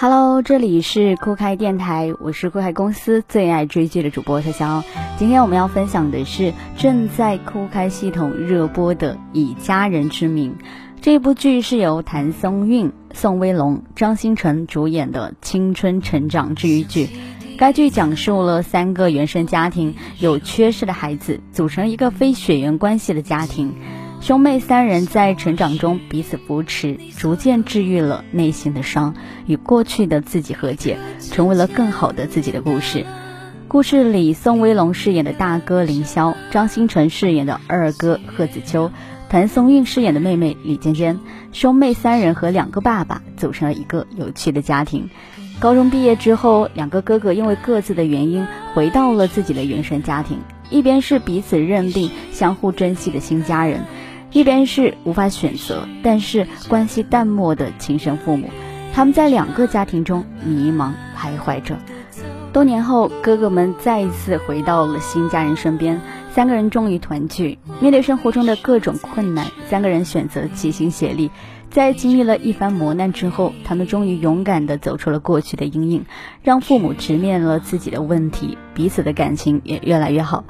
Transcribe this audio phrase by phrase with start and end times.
[0.00, 4.84] Hello，这里是酷开电台，我是酷开公司最爱追剧的主播潇潇。
[5.18, 10.52] 今天我们要分享的是正在酷开系统热播的《以家人之名》。
[11.00, 17.08] 这部剧是由谭松韵、宋威龙、张新成主演的青春成长治愈剧。
[17.58, 23.74] 该剧讲述了三个原生家庭有缺失的孩子组成一个非血缘关系的家庭。
[24.20, 29.14] 兄妹三人在成长中彼此扶持，逐渐治愈了内心的伤，
[29.46, 30.98] 与过去的自己和解，
[31.30, 33.06] 成为了更好的自己的故事。
[33.68, 38.90] 故事里，宋威龙饰演的大哥凌霄，张新成饰演的二哥贺子秋，
[39.30, 41.20] 谭松韵饰演的妹妹李尖尖，
[41.52, 45.08] 兄妹三人和两个爸爸组成了一个有趣的家庭。
[45.60, 50.38] 高中毕业之后，两个哥哥因为各自的原因回到了自己的原生家庭，
[50.70, 53.84] 一边是彼此认定、相互珍惜的新家人。
[54.32, 58.50] 一边是无法选择，但是关系淡漠的亲生父母，
[58.92, 61.76] 他们在两个家庭中迷茫徘徊着。
[62.52, 66.00] 多年后，哥哥们再一次回到了新家人身边，
[66.32, 67.58] 三个人终于团聚。
[67.80, 71.30] 面对生活中的各种困难，三个人选择齐心协力。
[71.70, 76.06] 在经历了一番磨难之后，他们终于勇敢地走出了过去的阴影，
[76.42, 80.44] 让父母直面了自己的问题，彼此的感情也越来越好。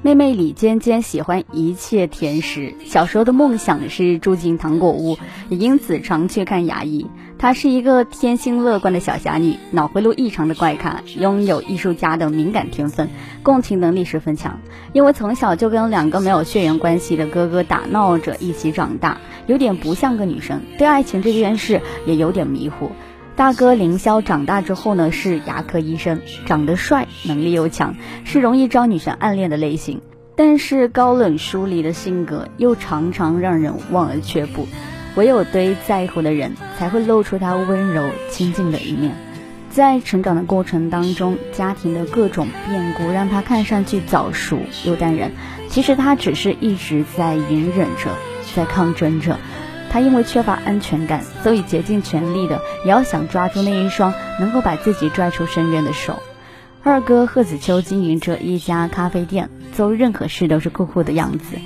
[0.00, 5.18] 妹妹李尖尖喜欢一切甜食，小时候的梦想是住进糖果屋，
[5.48, 7.06] 也因此常去看牙医。
[7.36, 13.08] 她是一个天性乐观的小侠女，脑回路异常的怪咖，拥有艺术家的敏感天分，
[13.42, 14.60] 共情能力十分强。
[14.92, 22.92] 因为从小就跟两个没有血缘关系的哥哥打闹着一起长大，有点不像个女生，对爱情这件事也有点迷糊。
[23.38, 27.94] 大哥凌霄长大之后呢，是牙科医生，长得帅，能力又强，
[28.24, 30.02] 是容易招女神暗恋的类型。
[30.34, 34.66] 但是高冷疏离的性格又常常让人望而却步。
[35.14, 39.14] 唯有对在乎的人，才会露出他温柔亲近的一面。
[39.70, 45.30] 在成长的过程当中，家庭的各种变故让他看上去早熟又淡然，
[45.68, 48.10] 其实他只是一直在隐忍着，
[48.56, 49.38] 在抗争着。
[49.90, 56.18] 他因为缺乏安全感，所以竭尽全力的也要想抓住那一双能够把自己拽出深渊的手。
[56.82, 61.56] 二哥贺子秋经营着一家咖啡店，做任何事都是酷酷的样子。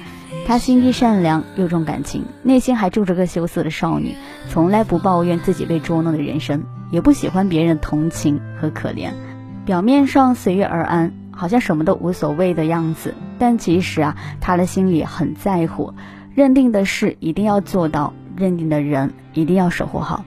[0.44, 4.16] 他心地善良又重感情，内心还住着个羞涩的少女，
[4.48, 9.10] 从来不抱怨自己被捉弄的人生，也不喜欢别人同情和可怜。
[9.64, 15.94] 表面上随遇而安，好像什么都无所谓的样子，但其实啊，他的心里很在乎。
[16.34, 20.24] 认定的事一定要做到，认定的人一定要守护好。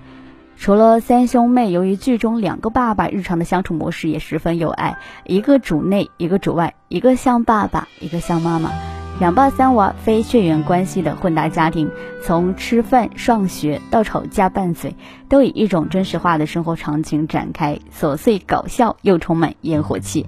[0.57, 8.71] 除了三兄妹，由于剧中两个爸爸日常的相处模式也十分有爱，一个主内，一个主外，一个像爸爸，一个像妈妈，
[9.17, 11.89] 两爸三娃非血缘关系的混搭家庭，
[12.21, 14.93] 从吃饭、上学到吵架拌嘴，
[15.29, 20.25] 都以一种真实化的生活场景展开，琐碎搞笑又充满烟火气。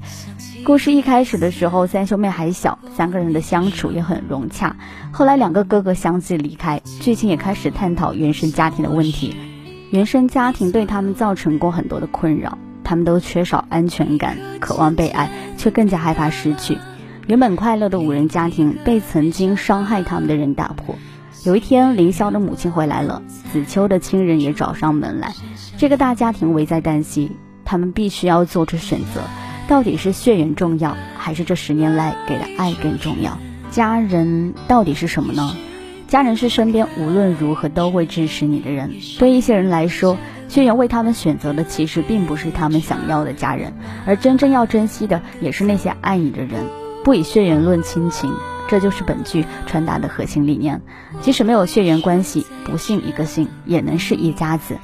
[0.63, 4.77] 故事一开始的时候，三兄妹还小，三个人的相处也很融洽。
[5.11, 9.35] 后来两个哥哥相继离开，剧情也开始探讨原生家庭的问题。
[9.91, 16.77] 原生家庭对他们造成过很多的困扰，他们都缺少安全感，渴望被爱，却更加害怕失去。
[17.27, 20.95] 原本快乐的五人家庭被曾经伤害他们的人打破。
[21.43, 23.21] 有一天，凌霄的母亲回来了，
[23.51, 25.33] 子秋的亲人也找上门来，
[25.77, 27.33] 这个大家庭危在旦夕，
[27.65, 29.21] 他们必须要做出选择。
[29.67, 33.37] 到底是血缘重要，还是这十年来给的爱更重要？
[33.71, 35.53] 家人到底是什么呢？
[36.07, 38.89] 家人是身边无论如何都会支持你的人。
[39.19, 40.17] 对一些人来说，
[40.47, 43.73] 血缘为他们选择的其实并不是他们想要的家人，
[44.05, 46.63] 而真正要珍惜的也是那些爱你的人。
[47.07, 48.33] 不以血缘论亲情，
[48.67, 50.81] 这就是本剧传达的核心理念。
[51.21, 54.75] 即使没有血缘关系，不信一个姓，也能是一家子。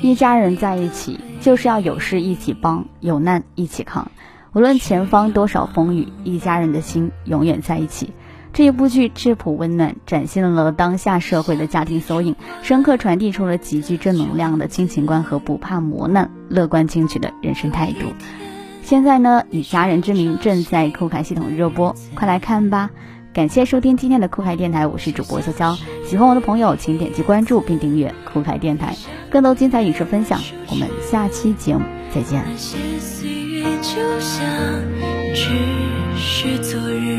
[0.00, 4.10] 一家人在一起，就是要有事一起帮，有难一起扛。
[4.52, 8.12] 无论前方多少风雨，一家人的心永远在一起。
[8.52, 18.08] 这一部剧质朴温暖，展现了当下社会的家庭缩影，深刻传递出了极具正能量的亲情观和不怕磨难、乐观进取的人生态度。
[18.90, 22.90] 现在呢，以家人之名正在酷凯系统热播，快来看吧！
[23.32, 25.78] 感谢收听今天的酷凯电台，我是主播潇潇。
[26.04, 28.96] 喜欢我的朋友，请点击关注并订阅酷凯电台，
[29.30, 30.40] 更多精彩影视分享。
[30.66, 32.44] 我们下期节目再见。
[32.58, 34.44] 岁月就像
[35.36, 35.46] 只
[36.16, 37.09] 是昨日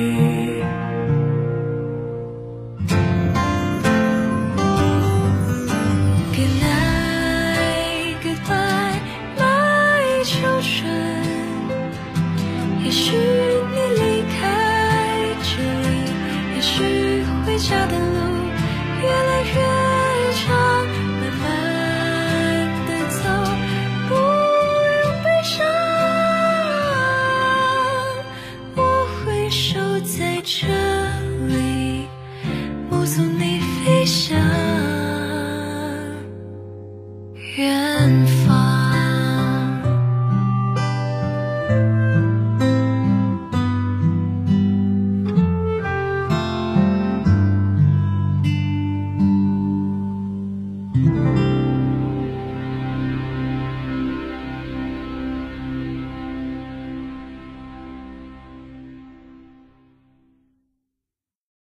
[30.44, 30.91] 在